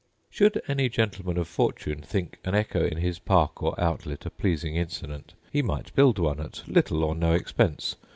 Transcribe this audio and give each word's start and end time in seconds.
Should 0.31 0.63
any 0.67 0.89
gentleman 0.89 1.37
of 1.37 1.47
fortune 1.47 2.01
think 2.01 2.39
an 2.43 2.55
echo 2.55 2.83
in 2.83 2.97
his 2.97 3.19
park 3.19 3.61
or 3.61 3.79
outlet 3.79 4.25
a 4.25 4.31
pleasing 4.31 4.75
incident, 4.75 5.35
he 5.51 5.61
might 5.61 5.93
build 5.93 6.17
one 6.17 6.39
at 6.39 6.63
little 6.67 7.03
or 7.03 7.13
no 7.13 7.33
expense. 7.33 7.95